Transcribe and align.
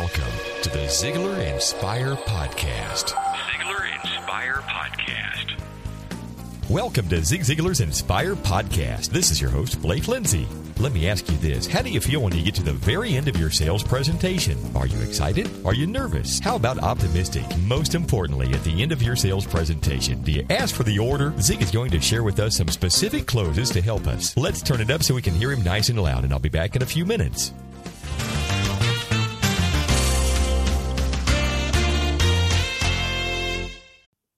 Welcome 0.00 0.62
to 0.62 0.70
the 0.70 0.86
Ziglar 0.86 1.52
Inspire 1.52 2.14
Podcast. 2.14 3.12
Ziglar 3.12 4.02
Inspire 4.02 4.54
Podcast. 4.62 5.60
Welcome 6.70 7.06
to 7.10 7.22
Zig 7.22 7.42
Ziglar's 7.42 7.80
Inspire 7.80 8.34
Podcast. 8.34 9.10
This 9.10 9.30
is 9.30 9.42
your 9.42 9.50
host, 9.50 9.82
Blake 9.82 10.08
Lindsay. 10.08 10.48
Let 10.78 10.94
me 10.94 11.06
ask 11.06 11.28
you 11.28 11.36
this 11.36 11.66
How 11.66 11.82
do 11.82 11.90
you 11.90 12.00
feel 12.00 12.22
when 12.22 12.34
you 12.34 12.42
get 12.42 12.54
to 12.54 12.62
the 12.62 12.72
very 12.72 13.14
end 13.14 13.28
of 13.28 13.36
your 13.36 13.50
sales 13.50 13.82
presentation? 13.82 14.56
Are 14.74 14.86
you 14.86 14.98
excited? 15.02 15.50
Are 15.66 15.74
you 15.74 15.86
nervous? 15.86 16.40
How 16.40 16.56
about 16.56 16.82
optimistic? 16.82 17.44
Most 17.66 17.94
importantly, 17.94 18.54
at 18.54 18.64
the 18.64 18.82
end 18.82 18.92
of 18.92 19.02
your 19.02 19.16
sales 19.16 19.46
presentation, 19.46 20.22
do 20.22 20.32
you 20.32 20.46
ask 20.48 20.74
for 20.74 20.84
the 20.84 20.98
order? 20.98 21.38
Zig 21.42 21.60
is 21.60 21.70
going 21.70 21.90
to 21.90 22.00
share 22.00 22.22
with 22.22 22.40
us 22.40 22.56
some 22.56 22.68
specific 22.68 23.26
closes 23.26 23.68
to 23.68 23.82
help 23.82 24.06
us. 24.06 24.34
Let's 24.34 24.62
turn 24.62 24.80
it 24.80 24.90
up 24.90 25.02
so 25.02 25.14
we 25.14 25.20
can 25.20 25.34
hear 25.34 25.52
him 25.52 25.62
nice 25.62 25.90
and 25.90 26.02
loud, 26.02 26.24
and 26.24 26.32
I'll 26.32 26.38
be 26.38 26.48
back 26.48 26.74
in 26.74 26.80
a 26.80 26.86
few 26.86 27.04
minutes. 27.04 27.52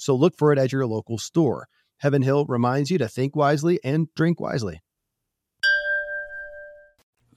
So 0.00 0.16
look 0.16 0.34
for 0.36 0.50
it 0.50 0.58
at 0.58 0.72
your 0.72 0.86
local 0.86 1.18
store. 1.18 1.68
Heaven 1.98 2.22
Hill 2.22 2.46
reminds 2.46 2.90
you 2.90 2.96
to 2.98 3.08
think 3.08 3.36
wisely 3.36 3.78
and 3.84 4.08
drink 4.16 4.40
wisely. 4.40 4.80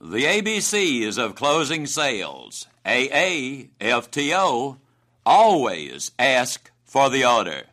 The 0.00 0.24
ABCs 0.24 1.18
of 1.18 1.34
closing 1.34 1.86
sales. 1.86 2.66
AA, 2.86 3.68
FTO, 3.80 4.78
always 5.26 6.10
ask 6.18 6.70
for 6.84 7.10
the 7.10 7.24
order. 7.26 7.64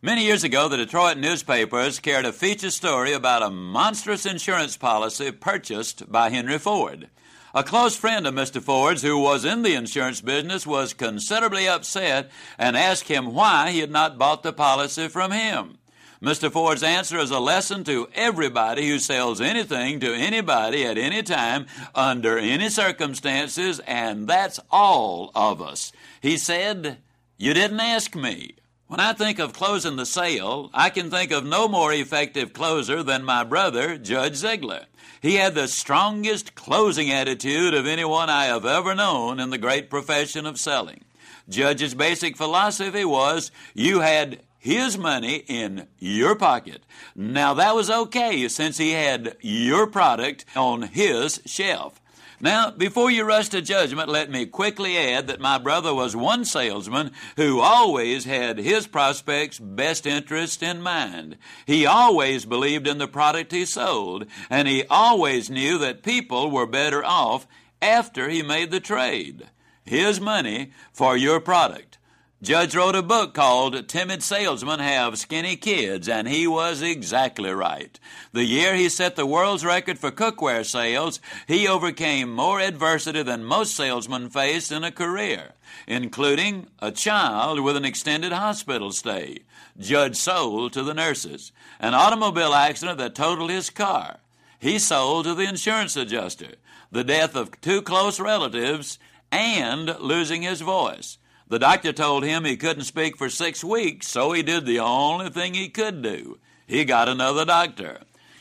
Many 0.00 0.24
years 0.24 0.44
ago, 0.44 0.68
the 0.68 0.78
Detroit 0.78 1.18
newspapers 1.18 2.00
carried 2.00 2.24
a 2.26 2.32
feature 2.32 2.70
story 2.70 3.12
about 3.12 3.42
a 3.42 3.50
monstrous 3.50 4.24
insurance 4.24 4.78
policy 4.78 5.30
purchased 5.30 6.10
by 6.10 6.30
Henry 6.30 6.58
Ford. 6.58 7.10
A 7.54 7.62
close 7.62 7.94
friend 7.94 8.26
of 8.26 8.34
Mr. 8.34 8.62
Ford's, 8.62 9.02
who 9.02 9.18
was 9.18 9.44
in 9.44 9.60
the 9.60 9.74
insurance 9.74 10.22
business, 10.22 10.66
was 10.66 10.94
considerably 10.94 11.68
upset 11.68 12.30
and 12.58 12.78
asked 12.78 13.08
him 13.08 13.34
why 13.34 13.70
he 13.70 13.80
had 13.80 13.90
not 13.90 14.16
bought 14.16 14.42
the 14.42 14.54
policy 14.54 15.08
from 15.08 15.32
him. 15.32 15.76
Mr. 16.22 16.50
Ford's 16.50 16.82
answer 16.82 17.18
is 17.18 17.30
a 17.30 17.40
lesson 17.40 17.84
to 17.84 18.08
everybody 18.14 18.88
who 18.88 18.98
sells 18.98 19.40
anything 19.40 20.00
to 20.00 20.14
anybody 20.14 20.86
at 20.86 20.96
any 20.96 21.22
time, 21.22 21.66
under 21.94 22.38
any 22.38 22.70
circumstances, 22.70 23.80
and 23.80 24.28
that's 24.28 24.60
all 24.70 25.30
of 25.34 25.60
us. 25.60 25.92
He 26.22 26.38
said, 26.38 26.98
You 27.36 27.52
didn't 27.52 27.80
ask 27.80 28.14
me. 28.14 28.54
When 28.92 29.00
I 29.00 29.14
think 29.14 29.38
of 29.38 29.54
closing 29.54 29.96
the 29.96 30.04
sale, 30.04 30.68
I 30.74 30.90
can 30.90 31.08
think 31.08 31.30
of 31.32 31.46
no 31.46 31.66
more 31.66 31.94
effective 31.94 32.52
closer 32.52 33.02
than 33.02 33.24
my 33.24 33.42
brother, 33.42 33.96
Judge 33.96 34.34
Ziglar. 34.34 34.84
He 35.22 35.36
had 35.36 35.54
the 35.54 35.66
strongest 35.66 36.54
closing 36.54 37.10
attitude 37.10 37.72
of 37.72 37.86
anyone 37.86 38.28
I 38.28 38.44
have 38.44 38.66
ever 38.66 38.94
known 38.94 39.40
in 39.40 39.48
the 39.48 39.56
great 39.56 39.88
profession 39.88 40.44
of 40.44 40.60
selling. 40.60 41.04
Judge's 41.48 41.94
basic 41.94 42.36
philosophy 42.36 43.06
was 43.06 43.50
you 43.72 44.00
had 44.00 44.42
his 44.58 44.98
money 44.98 45.36
in 45.48 45.86
your 45.98 46.36
pocket. 46.36 46.82
Now 47.16 47.54
that 47.54 47.74
was 47.74 47.88
okay 47.88 48.46
since 48.48 48.76
he 48.76 48.90
had 48.90 49.38
your 49.40 49.86
product 49.86 50.44
on 50.54 50.82
his 50.82 51.40
shelf. 51.46 52.01
Now, 52.42 52.72
before 52.72 53.08
you 53.08 53.22
rush 53.22 53.50
to 53.50 53.62
judgment, 53.62 54.08
let 54.08 54.28
me 54.28 54.46
quickly 54.46 54.98
add 54.98 55.28
that 55.28 55.40
my 55.40 55.58
brother 55.58 55.94
was 55.94 56.16
one 56.16 56.44
salesman 56.44 57.12
who 57.36 57.60
always 57.60 58.24
had 58.24 58.58
his 58.58 58.88
prospects' 58.88 59.60
best 59.60 60.06
interest 60.06 60.60
in 60.60 60.82
mind. 60.82 61.38
He 61.66 61.86
always 61.86 62.44
believed 62.44 62.88
in 62.88 62.98
the 62.98 63.06
product 63.06 63.52
he 63.52 63.64
sold, 63.64 64.26
and 64.50 64.66
he 64.66 64.82
always 64.90 65.50
knew 65.50 65.78
that 65.78 66.02
people 66.02 66.50
were 66.50 66.66
better 66.66 67.04
off 67.04 67.46
after 67.80 68.28
he 68.28 68.42
made 68.42 68.72
the 68.72 68.80
trade. 68.80 69.48
His 69.84 70.20
money 70.20 70.72
for 70.92 71.16
your 71.16 71.38
product. 71.38 71.98
Judge 72.42 72.74
wrote 72.74 72.96
a 72.96 73.02
book 73.02 73.34
called 73.34 73.86
Timid 73.86 74.20
Salesmen 74.20 74.80
Have 74.80 75.16
Skinny 75.16 75.54
Kids, 75.54 76.08
and 76.08 76.26
he 76.26 76.48
was 76.48 76.82
exactly 76.82 77.52
right. 77.52 78.00
The 78.32 78.42
year 78.42 78.74
he 78.74 78.88
set 78.88 79.14
the 79.14 79.24
world's 79.24 79.64
record 79.64 79.96
for 79.96 80.10
cookware 80.10 80.66
sales, 80.66 81.20
he 81.46 81.68
overcame 81.68 82.34
more 82.34 82.58
adversity 82.58 83.22
than 83.22 83.44
most 83.44 83.76
salesmen 83.76 84.28
face 84.28 84.72
in 84.72 84.82
a 84.82 84.90
career, 84.90 85.52
including 85.86 86.66
a 86.80 86.90
child 86.90 87.60
with 87.60 87.76
an 87.76 87.84
extended 87.84 88.32
hospital 88.32 88.90
stay. 88.90 89.44
Judge 89.78 90.16
sold 90.16 90.72
to 90.72 90.82
the 90.82 90.94
nurses, 90.94 91.52
an 91.78 91.94
automobile 91.94 92.54
accident 92.54 92.98
that 92.98 93.14
totaled 93.14 93.50
his 93.50 93.70
car. 93.70 94.18
He 94.58 94.80
sold 94.80 95.26
to 95.26 95.36
the 95.36 95.48
insurance 95.48 95.96
adjuster, 95.96 96.56
the 96.90 97.04
death 97.04 97.36
of 97.36 97.60
two 97.60 97.82
close 97.82 98.18
relatives, 98.18 98.98
and 99.30 99.96
losing 100.00 100.42
his 100.42 100.60
voice. 100.60 101.18
The 101.52 101.58
doctor 101.58 101.92
told 101.92 102.24
him 102.24 102.46
he 102.46 102.56
couldn't 102.56 102.84
speak 102.84 103.18
for 103.18 103.28
six 103.28 103.62
weeks, 103.62 104.08
so 104.08 104.32
he 104.32 104.42
did 104.42 104.64
the 104.64 104.80
only 104.80 105.28
thing 105.28 105.52
he 105.52 105.68
could 105.68 106.00
do. 106.00 106.38
He 106.66 106.86
got 106.86 107.10
another 107.10 107.44
doctor. 107.44 107.98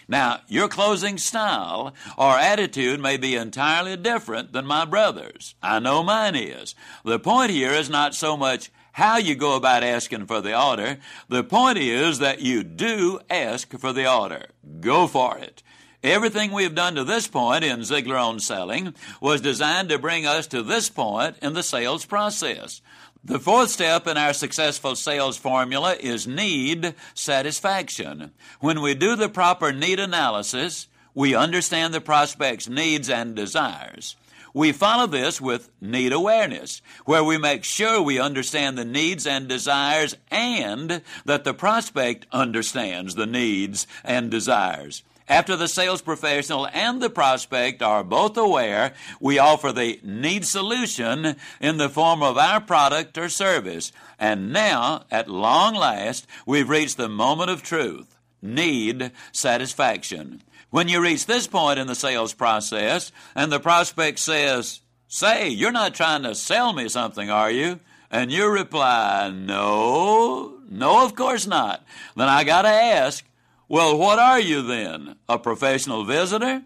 Now, 0.08 0.40
your 0.48 0.70
closing 0.70 1.18
style 1.18 1.94
or 2.18 2.38
attitude 2.38 3.02
may 3.02 3.18
be 3.18 3.36
entirely 3.36 3.98
different 3.98 4.54
than 4.54 4.66
my 4.66 4.86
brother's. 4.86 5.56
I 5.62 5.80
know 5.80 6.04
mine 6.04 6.38
is. 6.38 6.74
The 7.04 7.20
point 7.20 7.52
here 7.52 7.74
is 7.74 7.90
not 7.90 8.16
so 8.16 8.38
much 8.38 8.72
how 8.94 9.18
you 9.18 9.36
go 9.36 9.58
about 9.58 9.84
asking 9.84 10.28
for 10.28 10.40
the 10.40 10.58
order. 10.58 10.98
The 11.28 11.44
point 11.44 11.80
is 11.80 12.20
that 12.20 12.40
you 12.40 12.64
do 12.64 13.20
ask 13.30 13.78
for 13.78 13.92
the 13.92 14.10
order. 14.10 14.46
Go 14.80 15.08
for 15.08 15.38
it. 15.38 15.64
Everything 16.04 16.52
we 16.52 16.64
have 16.64 16.74
done 16.74 16.96
to 16.96 17.04
this 17.04 17.28
point 17.28 17.64
in 17.64 17.82
Ziglar 17.82 18.20
on 18.20 18.40
Selling 18.40 18.96
was 19.20 19.40
designed 19.40 19.90
to 19.90 20.00
bring 20.00 20.26
us 20.26 20.48
to 20.48 20.64
this 20.64 20.90
point 20.90 21.36
in 21.44 21.54
the 21.54 21.62
sales 21.62 22.06
process. 22.06 22.82
The 23.24 23.38
fourth 23.38 23.70
step 23.70 24.08
in 24.08 24.18
our 24.18 24.34
successful 24.34 24.96
sales 24.96 25.38
formula 25.38 25.96
is 26.00 26.26
need 26.26 26.96
satisfaction. 27.14 28.32
When 28.60 28.82
we 28.82 28.96
do 28.96 29.16
the 29.16 29.30
proper 29.30 29.72
need 29.72 30.00
analysis, 30.00 30.88
we 31.14 31.36
understand 31.36 31.94
the 31.94 32.02
prospect's 32.02 32.68
needs 32.68 33.08
and 33.08 33.36
desires. 33.36 34.16
We 34.56 34.72
follow 34.72 35.06
this 35.06 35.40
with 35.40 35.70
need 35.80 36.14
awareness, 36.14 36.82
where 37.06 37.24
we 37.24 37.38
make 37.38 37.64
sure 37.64 38.02
we 38.02 38.20
understand 38.20 38.76
the 38.76 38.86
needs 38.86 39.28
and 39.28 39.48
desires 39.48 40.18
and 40.32 41.04
that 41.26 41.44
the 41.44 41.54
prospect 41.54 42.26
understands 42.32 43.14
the 43.14 43.28
needs 43.28 43.86
and 44.04 44.32
desires. 44.32 45.04
After 45.32 45.56
the 45.56 45.70
sales 45.70 46.02
professional 46.02 46.68
and 46.74 47.02
the 47.02 47.10
prospect 47.10 47.82
are 47.82 48.04
both 48.04 48.36
aware, 48.36 48.92
we 49.22 49.40
offer 49.40 49.72
the 49.72 49.98
need 50.04 50.46
solution 50.46 51.38
in 51.62 51.78
the 51.78 51.88
form 51.88 52.22
of 52.22 52.38
our 52.38 52.60
product 52.60 53.18
or 53.18 53.30
service. 53.30 53.94
And 54.20 54.52
now, 54.52 55.06
at 55.10 55.30
long 55.30 55.74
last, 55.74 56.28
we've 56.46 56.68
reached 56.68 56.98
the 56.98 57.08
moment 57.08 57.50
of 57.50 57.64
truth 57.64 58.18
need 58.42 59.12
satisfaction. 59.32 60.42
When 60.70 60.90
you 60.90 61.02
reach 61.02 61.28
this 61.28 61.48
point 61.48 61.80
in 61.80 61.88
the 61.88 61.96
sales 61.96 62.34
process 62.34 63.14
and 63.34 63.54
the 63.54 63.60
prospect 63.62 64.20
says, 64.20 64.82
Say, 65.08 65.48
you're 65.48 65.72
not 65.72 65.96
trying 65.96 66.24
to 66.24 66.36
sell 66.36 66.74
me 66.74 66.90
something, 66.90 67.30
are 67.30 67.52
you? 67.52 67.80
And 68.10 68.34
you 68.34 68.50
reply, 68.50 69.32
No, 69.34 70.58
no, 70.70 71.06
of 71.06 71.16
course 71.16 71.48
not. 71.48 71.86
Then 72.18 72.28
I 72.28 72.44
got 72.44 72.64
to 72.64 72.68
ask, 72.68 73.24
well, 73.72 73.98
what 73.98 74.20
are 74.20 74.38
you 74.38 74.62
then? 74.62 75.16
A 75.30 75.40
professional 75.40 76.04
visitor? 76.04 76.64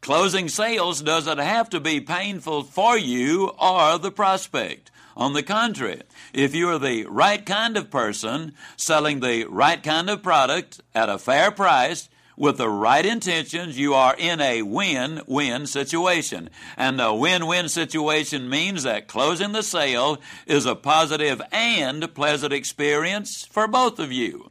Closing 0.00 0.48
sales 0.48 1.02
doesn't 1.02 1.36
have 1.36 1.68
to 1.68 1.80
be 1.80 2.00
painful 2.00 2.62
for 2.62 2.96
you 2.96 3.48
or 3.60 3.98
the 3.98 4.10
prospect. 4.10 4.90
On 5.18 5.34
the 5.34 5.42
contrary, 5.42 6.00
if 6.32 6.54
you 6.54 6.70
are 6.70 6.78
the 6.78 7.04
right 7.10 7.44
kind 7.44 7.76
of 7.76 7.90
person 7.90 8.54
selling 8.78 9.20
the 9.20 9.44
right 9.50 9.82
kind 9.82 10.08
of 10.08 10.22
product 10.22 10.80
at 10.94 11.10
a 11.10 11.18
fair 11.18 11.50
price, 11.50 12.08
with 12.38 12.56
the 12.56 12.70
right 12.70 13.04
intentions, 13.04 13.78
you 13.78 13.92
are 13.92 14.16
in 14.16 14.40
a 14.40 14.62
win 14.62 15.20
win 15.26 15.66
situation. 15.66 16.48
And 16.78 16.98
a 17.02 17.14
win 17.14 17.46
win 17.46 17.68
situation 17.68 18.48
means 18.48 18.82
that 18.84 19.08
closing 19.08 19.52
the 19.52 19.62
sale 19.62 20.22
is 20.46 20.64
a 20.64 20.74
positive 20.74 21.42
and 21.52 22.14
pleasant 22.14 22.54
experience 22.54 23.44
for 23.44 23.68
both 23.68 23.98
of 23.98 24.10
you. 24.10 24.50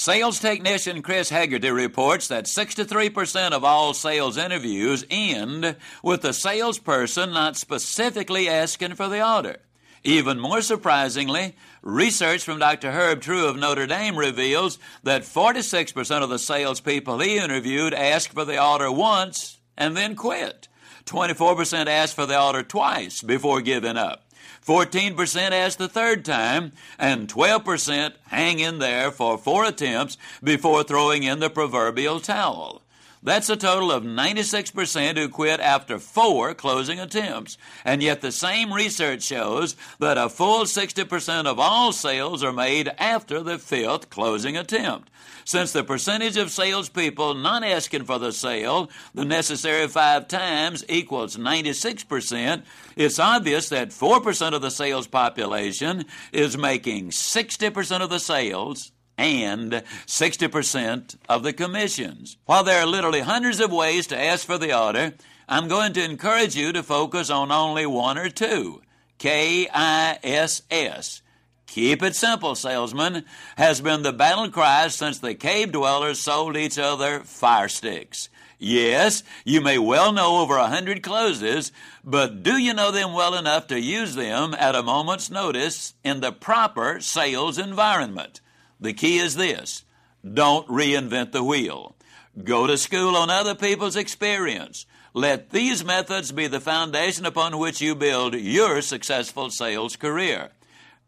Sales 0.00 0.38
technician 0.38 1.02
Chris 1.02 1.28
Haggerty 1.28 1.72
reports 1.72 2.28
that 2.28 2.44
63% 2.44 3.50
of 3.50 3.64
all 3.64 3.92
sales 3.92 4.36
interviews 4.36 5.04
end 5.10 5.74
with 6.04 6.22
the 6.22 6.32
salesperson 6.32 7.32
not 7.32 7.56
specifically 7.56 8.48
asking 8.48 8.94
for 8.94 9.08
the 9.08 9.28
order. 9.28 9.56
Even 10.04 10.38
more 10.38 10.62
surprisingly, 10.62 11.56
research 11.82 12.44
from 12.44 12.60
Dr. 12.60 12.92
Herb 12.92 13.22
True 13.22 13.48
of 13.48 13.56
Notre 13.56 13.88
Dame 13.88 14.16
reveals 14.16 14.78
that 15.02 15.22
46% 15.22 16.22
of 16.22 16.30
the 16.30 16.38
salespeople 16.38 17.18
he 17.18 17.36
interviewed 17.36 17.92
asked 17.92 18.34
for 18.34 18.44
the 18.44 18.64
order 18.64 18.92
once 18.92 19.58
and 19.76 19.96
then 19.96 20.14
quit. 20.14 20.68
24% 21.06 21.88
asked 21.88 22.14
for 22.14 22.24
the 22.24 22.40
order 22.40 22.62
twice 22.62 23.20
before 23.20 23.62
giving 23.62 23.96
up. 23.96 24.27
14% 24.68 25.50
asked 25.52 25.78
the 25.78 25.88
third 25.88 26.26
time, 26.26 26.72
and 26.98 27.26
12% 27.26 28.12
hang 28.26 28.58
in 28.58 28.78
there 28.80 29.10
for 29.10 29.38
four 29.38 29.64
attempts 29.64 30.18
before 30.44 30.82
throwing 30.82 31.22
in 31.22 31.38
the 31.38 31.48
proverbial 31.48 32.20
towel. 32.20 32.82
That's 33.22 33.50
a 33.50 33.56
total 33.56 33.90
of 33.90 34.04
96% 34.04 35.16
who 35.16 35.28
quit 35.28 35.60
after 35.60 35.98
four 35.98 36.54
closing 36.54 37.00
attempts. 37.00 37.58
And 37.84 38.02
yet 38.02 38.20
the 38.20 38.32
same 38.32 38.72
research 38.72 39.22
shows 39.22 39.76
that 39.98 40.18
a 40.18 40.28
full 40.28 40.64
60% 40.64 41.46
of 41.46 41.58
all 41.58 41.92
sales 41.92 42.44
are 42.44 42.52
made 42.52 42.90
after 42.98 43.42
the 43.42 43.58
fifth 43.58 44.10
closing 44.10 44.56
attempt. 44.56 45.10
Since 45.44 45.72
the 45.72 45.82
percentage 45.82 46.36
of 46.36 46.50
salespeople 46.50 47.34
not 47.34 47.64
asking 47.64 48.04
for 48.04 48.18
the 48.18 48.32
sale 48.32 48.90
the 49.14 49.24
necessary 49.24 49.88
five 49.88 50.28
times 50.28 50.84
equals 50.88 51.36
96%, 51.36 52.62
it's 52.96 53.18
obvious 53.18 53.68
that 53.70 53.88
4% 53.88 54.52
of 54.52 54.62
the 54.62 54.70
sales 54.70 55.06
population 55.06 56.04
is 56.32 56.58
making 56.58 57.10
60% 57.10 58.00
of 58.02 58.10
the 58.10 58.20
sales 58.20 58.92
and 59.18 59.82
60% 60.06 61.16
of 61.28 61.42
the 61.42 61.52
commissions. 61.52 62.38
While 62.46 62.64
there 62.64 62.80
are 62.80 62.86
literally 62.86 63.20
hundreds 63.20 63.60
of 63.60 63.72
ways 63.72 64.06
to 64.06 64.18
ask 64.18 64.46
for 64.46 64.56
the 64.56 64.78
order, 64.78 65.14
I'm 65.48 65.66
going 65.66 65.92
to 65.94 66.04
encourage 66.04 66.56
you 66.56 66.72
to 66.72 66.82
focus 66.82 67.28
on 67.28 67.50
only 67.50 67.84
one 67.84 68.16
or 68.16 68.30
two. 68.30 68.80
K 69.18 69.68
I 69.74 70.18
S 70.22 70.62
S. 70.70 71.22
Keep 71.66 72.02
it 72.02 72.14
simple, 72.14 72.54
salesman, 72.54 73.24
has 73.56 73.80
been 73.80 74.02
the 74.02 74.12
battle 74.12 74.50
cry 74.50 74.88
since 74.88 75.18
the 75.18 75.34
cave 75.34 75.72
dwellers 75.72 76.20
sold 76.20 76.56
each 76.56 76.78
other 76.78 77.20
fire 77.20 77.68
sticks. 77.68 78.30
Yes, 78.58 79.22
you 79.44 79.60
may 79.60 79.78
well 79.78 80.12
know 80.12 80.38
over 80.38 80.56
a 80.56 80.66
hundred 80.66 81.02
closes, 81.02 81.70
but 82.02 82.42
do 82.42 82.56
you 82.56 82.74
know 82.74 82.90
them 82.90 83.12
well 83.12 83.34
enough 83.34 83.66
to 83.68 83.80
use 83.80 84.14
them 84.14 84.54
at 84.58 84.74
a 84.74 84.82
moment's 84.82 85.30
notice 85.30 85.94
in 86.02 86.20
the 86.20 86.32
proper 86.32 87.00
sales 87.00 87.58
environment? 87.58 88.40
The 88.80 88.92
key 88.92 89.18
is 89.18 89.36
this 89.36 89.84
don't 90.22 90.66
reinvent 90.68 91.32
the 91.32 91.44
wheel. 91.44 91.94
Go 92.42 92.66
to 92.66 92.78
school 92.78 93.16
on 93.16 93.30
other 93.30 93.54
people's 93.54 93.96
experience. 93.96 94.86
Let 95.14 95.50
these 95.50 95.84
methods 95.84 96.30
be 96.32 96.46
the 96.46 96.60
foundation 96.60 97.26
upon 97.26 97.58
which 97.58 97.80
you 97.80 97.94
build 97.94 98.34
your 98.34 98.82
successful 98.82 99.50
sales 99.50 99.96
career. 99.96 100.50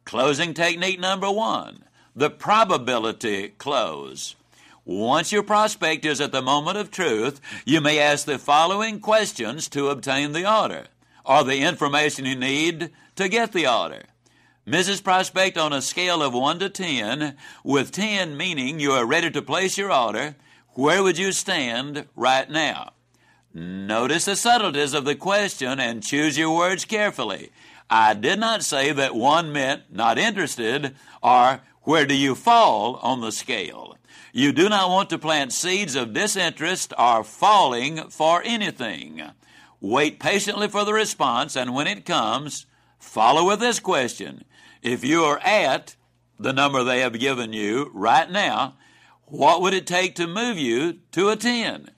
Closing 0.05 0.55
technique 0.55 0.99
number 0.99 1.31
one 1.31 1.85
the 2.17 2.31
probability 2.31 3.49
close. 3.51 4.35
Once 4.85 5.31
your 5.31 5.43
prospect 5.43 6.05
is 6.05 6.21
at 6.21 6.33
the 6.33 6.43
moment 6.43 6.77
of 6.77 6.91
truth, 6.91 7.41
you 7.65 7.81
may 7.81 8.01
ask 8.01 8.27
the 8.27 8.39
following 8.39 8.99
questions 8.99 9.69
to 9.69 9.89
obtain 9.89 10.33
the 10.33 10.51
order 10.51 10.87
or 11.25 11.45
the 11.45 11.61
information 11.61 12.25
you 12.25 12.35
need 12.35 12.91
to 13.15 13.29
get 13.29 13.53
the 13.53 13.67
order. 13.67 14.03
Mrs. 14.71 15.03
Prospect, 15.03 15.59
on 15.59 15.73
a 15.73 15.83
scale 15.83 16.23
of 16.23 16.33
1 16.33 16.61
to 16.61 16.69
10, 16.69 17.35
with 17.65 17.91
10 17.91 18.37
meaning 18.37 18.79
you 18.79 18.93
are 18.93 19.05
ready 19.05 19.29
to 19.29 19.43
place 19.43 19.77
your 19.77 19.93
order, 19.93 20.37
where 20.75 21.03
would 21.03 21.19
you 21.19 21.33
stand 21.33 22.07
right 22.15 22.49
now? 22.49 22.93
Notice 23.53 24.27
the 24.27 24.37
subtleties 24.37 24.95
of 24.95 25.05
the 25.05 25.17
question 25.17 25.81
and 25.81 26.05
choose 26.05 26.39
your 26.39 26.57
words 26.57 26.85
carefully. 26.85 27.51
I 27.91 28.15
did 28.15 28.39
not 28.39 28.63
say 28.63 28.93
that 28.93 29.17
1 29.17 29.53
meant 29.53 29.93
not 29.93 30.19
interested 30.19 30.95
or 31.21 31.63
where 31.83 32.07
do 32.07 32.15
you 32.15 32.37
fall 32.37 33.01
on 33.03 33.23
the 33.23 33.33
scale. 33.33 33.97
You 34.33 34.53
do 34.53 34.69
not 34.69 34.89
want 34.89 35.11
to 35.11 35.19
plant 35.19 35.53
seeds 35.53 35.97
of 35.97 36.13
disinterest 36.13 36.95
or 36.97 37.25
falling 37.25 38.09
for 38.09 38.41
anything. 38.45 39.21
Wait 39.81 40.21
patiently 40.21 40.69
for 40.69 40.85
the 40.85 40.93
response, 40.93 41.57
and 41.57 41.75
when 41.75 41.89
it 41.89 42.07
comes, 42.07 42.67
follow 43.01 43.49
with 43.49 43.59
this 43.59 43.81
question 43.81 44.45
if 44.83 45.05
you 45.05 45.25
are 45.25 45.39
at 45.41 45.97
the 46.39 46.53
number 46.53 46.83
they 46.83 47.01
have 47.01 47.19
given 47.19 47.53
you 47.53 47.91
right 47.95 48.31
now, 48.31 48.77
what 49.25 49.61
would 49.61 49.75
it 49.75 49.87
take 49.87 50.15
to 50.17 50.27
move 50.27 50.59
you 50.59 50.99
to 51.13 51.29
a 51.29 51.37
10? 51.37 51.91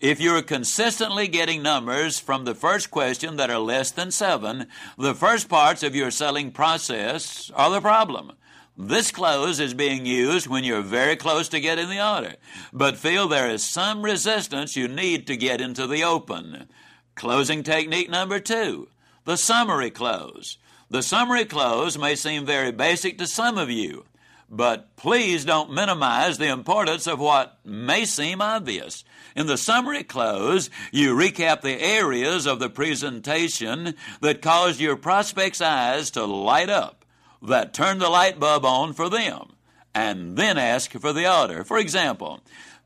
If 0.00 0.18
you're 0.18 0.42
consistently 0.42 1.28
getting 1.28 1.62
numbers 1.62 2.18
from 2.18 2.44
the 2.44 2.54
first 2.54 2.90
question 2.90 3.36
that 3.36 3.50
are 3.50 3.58
less 3.58 3.90
than 3.90 4.10
7, 4.10 4.66
the 4.96 5.14
first 5.14 5.48
parts 5.48 5.82
of 5.82 5.94
your 5.94 6.10
selling 6.10 6.50
process 6.50 7.50
are 7.54 7.70
the 7.70 7.82
problem. 7.82 8.32
This 8.78 9.10
close 9.10 9.60
is 9.60 9.74
being 9.74 10.06
used 10.06 10.46
when 10.46 10.64
you're 10.64 10.80
very 10.80 11.16
close 11.16 11.50
to 11.50 11.60
getting 11.60 11.90
the 11.90 12.02
order, 12.02 12.36
but 12.72 12.96
feel 12.96 13.28
there 13.28 13.50
is 13.50 13.62
some 13.62 14.00
resistance 14.00 14.74
you 14.74 14.88
need 14.88 15.26
to 15.26 15.36
get 15.36 15.60
into 15.60 15.86
the 15.86 16.02
open. 16.02 16.66
Closing 17.14 17.62
technique 17.62 18.08
number 18.08 18.40
two, 18.40 18.88
the 19.26 19.36
summary 19.36 19.90
close. 19.90 20.56
The 20.90 21.04
summary 21.04 21.44
close 21.44 21.96
may 21.96 22.16
seem 22.16 22.44
very 22.44 22.72
basic 22.72 23.16
to 23.18 23.26
some 23.28 23.58
of 23.58 23.70
you, 23.70 24.06
but 24.50 24.96
please 24.96 25.44
don't 25.44 25.72
minimize 25.72 26.36
the 26.36 26.48
importance 26.48 27.06
of 27.06 27.20
what 27.20 27.58
may 27.64 28.04
seem 28.04 28.42
obvious. 28.42 29.04
In 29.36 29.46
the 29.46 29.56
summary 29.56 30.02
close, 30.02 30.68
you 30.90 31.14
recap 31.14 31.60
the 31.60 31.80
areas 31.80 32.44
of 32.44 32.58
the 32.58 32.68
presentation 32.68 33.94
that 34.20 34.42
caused 34.42 34.80
your 34.80 34.96
prospect's 34.96 35.60
eyes 35.60 36.10
to 36.10 36.24
light 36.24 36.68
up, 36.68 37.04
that 37.40 37.72
turned 37.72 38.00
the 38.00 38.10
light 38.10 38.40
bulb 38.40 38.64
on 38.64 38.92
for 38.92 39.08
them, 39.08 39.52
and 39.94 40.36
then 40.36 40.58
ask 40.58 40.90
for 40.90 41.12
the 41.12 41.32
order. 41.32 41.62
For 41.62 41.78
example, 41.78 42.40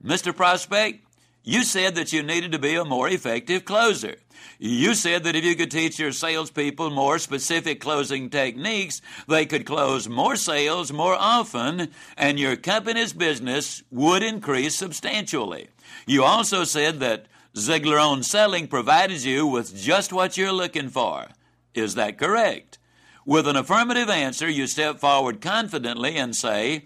Mr. 0.05 0.37
Prospect, 0.37 1.07
you 1.45 1.63
said 1.63 1.95
that 1.95 2.13
you 2.13 2.23
needed 2.23 2.53
to 2.53 2.59
be 2.59 2.75
a 2.75 2.85
more 2.85 3.09
effective 3.09 3.65
closer. 3.65 4.17
You 4.59 4.95
said 4.95 5.25
that 5.25 5.37
if 5.37 5.45
you 5.45 5.55
could 5.55 5.71
teach 5.71 5.99
your 5.99 6.13
salespeople 6.13 6.91
more 6.91 7.19
specific 7.19 7.81
closing 7.81 8.31
techniques, 8.31 9.03
they 9.29 9.45
could 9.45 9.67
close 9.67 10.09
more 10.09 10.37
sales 10.37 10.93
more 10.93 11.15
often, 11.15 11.89
and 12.17 12.39
your 12.39 12.57
company's 12.57 13.13
business 13.13 13.83
would 13.91 14.23
increase 14.23 14.75
substantially. 14.75 15.69
You 16.07 16.25
also 16.25 16.65
said 16.65 17.01
that 17.01 17.27
Ziglar 17.55 18.01
on 18.01 18.23
Selling 18.23 18.67
provided 18.67 19.23
you 19.23 19.47
with 19.47 19.77
just 19.77 20.13
what 20.13 20.37
you're 20.37 20.53
looking 20.53 20.89
for. 20.89 21.29
Is 21.75 21.95
that 21.95 22.19
correct? 22.19 22.79
With 23.27 23.47
an 23.47 23.57
affirmative 23.57 24.09
answer, 24.09 24.49
you 24.49 24.67
step 24.67 24.99
forward 24.99 25.41
confidently 25.41 26.17
and 26.17 26.35
say, 26.35 26.85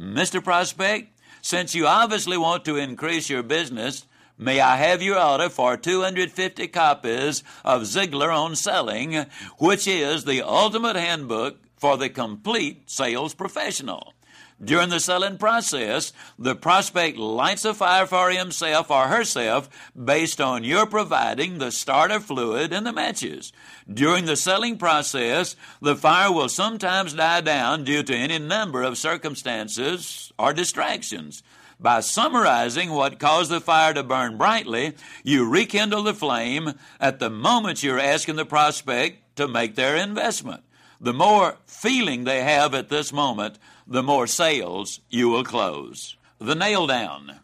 Mr. 0.00 0.42
Prospect, 0.42 1.13
since 1.44 1.74
you 1.74 1.86
obviously 1.86 2.38
want 2.38 2.64
to 2.64 2.78
increase 2.78 3.28
your 3.28 3.42
business, 3.42 4.06
may 4.38 4.60
I 4.60 4.76
have 4.76 5.02
your 5.02 5.20
order 5.20 5.50
for 5.50 5.76
250 5.76 6.68
copies 6.68 7.44
of 7.66 7.82
Ziglar 7.82 8.34
on 8.34 8.56
Selling, 8.56 9.26
which 9.58 9.86
is 9.86 10.24
the 10.24 10.40
ultimate 10.40 10.96
handbook 10.96 11.58
for 11.76 11.98
the 11.98 12.08
complete 12.08 12.88
sales 12.88 13.34
professional. 13.34 14.14
During 14.64 14.88
the 14.88 15.00
selling 15.00 15.36
process, 15.36 16.12
the 16.38 16.54
prospect 16.54 17.18
lights 17.18 17.64
a 17.64 17.74
fire 17.74 18.06
for 18.06 18.30
himself 18.30 18.90
or 18.90 19.08
herself 19.08 19.68
based 20.02 20.40
on 20.40 20.64
your 20.64 20.86
providing 20.86 21.58
the 21.58 21.70
starter 21.70 22.20
fluid 22.20 22.72
and 22.72 22.86
the 22.86 22.92
matches. 22.92 23.52
During 23.92 24.24
the 24.24 24.36
selling 24.36 24.78
process, 24.78 25.56
the 25.82 25.96
fire 25.96 26.32
will 26.32 26.48
sometimes 26.48 27.14
die 27.14 27.42
down 27.42 27.84
due 27.84 28.02
to 28.04 28.14
any 28.14 28.38
number 28.38 28.82
of 28.82 28.96
circumstances 28.96 30.32
or 30.38 30.52
distractions. 30.52 31.42
By 31.80 32.00
summarizing 32.00 32.90
what 32.90 33.18
caused 33.18 33.50
the 33.50 33.60
fire 33.60 33.92
to 33.92 34.02
burn 34.02 34.38
brightly, 34.38 34.94
you 35.22 35.46
rekindle 35.46 36.04
the 36.04 36.14
flame 36.14 36.74
at 37.00 37.18
the 37.18 37.30
moment 37.30 37.82
you're 37.82 37.98
asking 37.98 38.36
the 38.36 38.46
prospect 38.46 39.36
to 39.36 39.48
make 39.48 39.74
their 39.74 39.96
investment. 39.96 40.62
The 41.00 41.12
more 41.12 41.58
feeling 41.66 42.24
they 42.24 42.42
have 42.42 42.72
at 42.72 42.88
this 42.88 43.12
moment, 43.12 43.58
the 43.86 44.02
more 44.02 44.26
sales 44.26 45.00
you 45.08 45.28
will 45.28 45.44
close. 45.44 46.16
The 46.38 46.54
nail 46.54 46.86
down. 46.86 47.40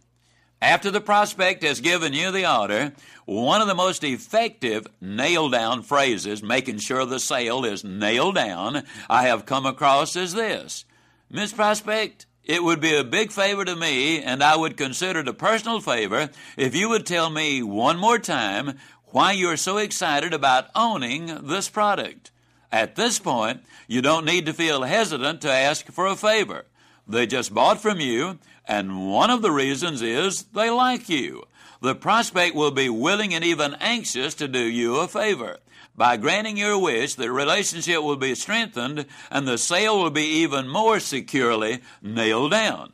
After 0.63 0.91
the 0.91 1.01
prospect 1.01 1.63
has 1.63 1.81
given 1.81 2.13
you 2.13 2.31
the 2.31 2.51
order, 2.51 2.93
one 3.25 3.63
of 3.63 3.69
the 3.69 3.75
most 3.75 4.05
effective 4.05 4.87
nail 5.01 5.49
down 5.49 5.83
phrases, 5.83 6.43
making 6.43 6.79
sure 6.79 7.07
the 7.07 7.21
sale 7.21 7.65
is 7.65 7.83
nailed 7.83 8.35
down, 8.35 8.83
I 9.09 9.23
have 9.29 9.47
come 9.47 9.65
across 9.65 10.17
is 10.17 10.35
this 10.35 10.85
Miss 11.31 11.53
Prospect, 11.53 12.27
it 12.45 12.63
would 12.63 12.81
be 12.81 12.95
a 12.95 13.05
big 13.05 13.31
favor 13.31 13.65
to 13.65 13.77
me, 13.77 14.23
and 14.23 14.43
I 14.43 14.57
would 14.57 14.77
consider 14.77 15.21
it 15.21 15.29
a 15.29 15.33
personal 15.33 15.81
favor 15.81 16.29
if 16.57 16.75
you 16.75 16.89
would 16.89 17.07
tell 17.07 17.31
me 17.31 17.63
one 17.63 17.99
more 17.99 18.19
time 18.19 18.79
why 19.07 19.33
you're 19.33 19.57
so 19.57 19.79
excited 19.79 20.35
about 20.35 20.69
owning 20.75 21.47
this 21.47 21.69
product. 21.69 22.31
At 22.73 22.95
this 22.97 23.19
point, 23.19 23.65
you 23.89 24.01
don't 24.01 24.25
need 24.25 24.47
to 24.47 24.53
feel 24.53 24.83
hesitant 24.83 25.41
to 25.43 25.51
ask 25.51 25.87
for 25.87 26.07
a 26.07 26.17
favor. 26.17 26.67
They 27.07 27.27
just 27.27 27.53
bought 27.53 27.81
from 27.81 27.99
you, 27.99 28.39
and 28.67 29.11
one 29.11 29.31
of 29.31 29.43
the 29.43 29.51
reasons 29.51 30.01
is 30.03 30.45
they 30.45 30.71
like 30.71 31.09
you. 31.09 31.45
The 31.83 31.95
prospect 31.95 32.55
will 32.55 32.71
be 32.71 32.89
willing 32.89 33.35
and 33.35 33.43
even 33.43 33.75
anxious 33.81 34.35
to 34.35 34.47
do 34.47 34.61
you 34.61 34.97
a 34.97 35.09
favor. 35.09 35.59
By 35.97 36.17
granting 36.17 36.57
your 36.57 36.79
wish, 36.79 37.15
the 37.15 37.33
relationship 37.33 38.03
will 38.03 38.17
be 38.17 38.35
strengthened 38.35 39.07
and 39.31 39.49
the 39.49 39.59
sale 39.59 39.99
will 39.99 40.11
be 40.11 40.25
even 40.25 40.69
more 40.69 41.01
securely 41.01 41.81
nailed 42.01 42.53
down. 42.53 42.93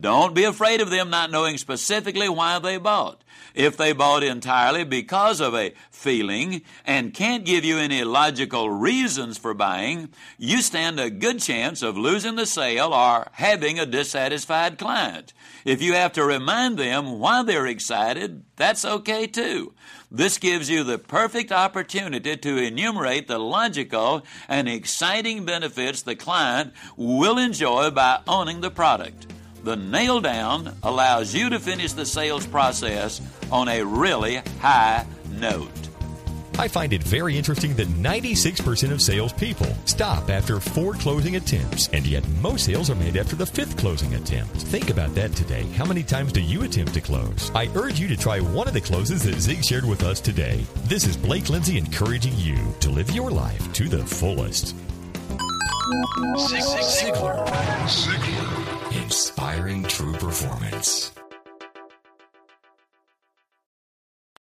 Don't 0.00 0.34
be 0.34 0.44
afraid 0.44 0.80
of 0.80 0.90
them 0.90 1.10
not 1.10 1.30
knowing 1.30 1.58
specifically 1.58 2.28
why 2.28 2.58
they 2.58 2.78
bought. 2.78 3.22
If 3.54 3.76
they 3.76 3.92
bought 3.92 4.22
entirely 4.22 4.84
because 4.84 5.40
of 5.40 5.54
a 5.54 5.72
feeling 5.90 6.62
and 6.84 7.14
can't 7.14 7.44
give 7.44 7.64
you 7.64 7.78
any 7.78 8.04
logical 8.04 8.70
reasons 8.70 9.38
for 9.38 9.54
buying, 9.54 10.10
you 10.38 10.60
stand 10.60 10.98
a 10.98 11.10
good 11.10 11.40
chance 11.40 11.82
of 11.82 11.96
losing 11.96 12.36
the 12.36 12.46
sale 12.46 12.92
or 12.92 13.28
having 13.32 13.78
a 13.78 13.86
dissatisfied 13.86 14.78
client. 14.78 15.32
If 15.64 15.82
you 15.82 15.94
have 15.94 16.12
to 16.12 16.24
remind 16.24 16.78
them 16.78 17.18
why 17.18 17.42
they're 17.42 17.66
excited, 17.66 18.44
that's 18.56 18.84
okay 18.84 19.26
too. 19.26 19.74
This 20.10 20.38
gives 20.38 20.70
you 20.70 20.84
the 20.84 20.98
perfect 20.98 21.50
opportunity 21.52 22.36
to 22.36 22.56
enumerate 22.56 23.26
the 23.26 23.38
logical 23.38 24.24
and 24.48 24.68
exciting 24.68 25.44
benefits 25.44 26.02
the 26.02 26.16
client 26.16 26.72
will 26.96 27.38
enjoy 27.38 27.90
by 27.90 28.20
owning 28.26 28.60
the 28.60 28.70
product. 28.70 29.26
The 29.66 29.74
nail 29.74 30.20
down 30.20 30.76
allows 30.84 31.34
you 31.34 31.50
to 31.50 31.58
finish 31.58 31.92
the 31.92 32.06
sales 32.06 32.46
process 32.46 33.20
on 33.50 33.66
a 33.66 33.82
really 33.82 34.36
high 34.60 35.04
note. 35.28 35.88
I 36.56 36.68
find 36.68 36.92
it 36.92 37.02
very 37.02 37.36
interesting 37.36 37.74
that 37.74 37.88
96% 37.88 38.92
of 38.92 39.02
salespeople 39.02 39.74
stop 39.84 40.30
after 40.30 40.60
four 40.60 40.92
closing 40.92 41.34
attempts, 41.34 41.88
and 41.88 42.06
yet 42.06 42.24
most 42.40 42.66
sales 42.66 42.90
are 42.90 42.94
made 42.94 43.16
after 43.16 43.34
the 43.34 43.44
fifth 43.44 43.76
closing 43.76 44.14
attempt. 44.14 44.54
Think 44.54 44.88
about 44.88 45.16
that 45.16 45.32
today. 45.32 45.64
How 45.74 45.84
many 45.84 46.04
times 46.04 46.30
do 46.30 46.40
you 46.40 46.62
attempt 46.62 46.94
to 46.94 47.00
close? 47.00 47.50
I 47.52 47.68
urge 47.74 47.98
you 47.98 48.06
to 48.06 48.16
try 48.16 48.38
one 48.38 48.68
of 48.68 48.74
the 48.74 48.80
closes 48.80 49.24
that 49.24 49.40
Zig 49.40 49.64
shared 49.64 49.84
with 49.84 50.04
us 50.04 50.20
today. 50.20 50.64
This 50.84 51.08
is 51.08 51.16
Blake 51.16 51.48
Lindsay 51.48 51.76
encouraging 51.76 52.36
you 52.36 52.56
to 52.78 52.90
live 52.90 53.10
your 53.10 53.32
life 53.32 53.72
to 53.72 53.88
the 53.88 54.06
fullest. 54.06 54.76
Zig 56.38 56.62
Ziglar. 56.62 58.65
Inspiring 58.92 59.82
true 59.84 60.12
performance. 60.12 61.15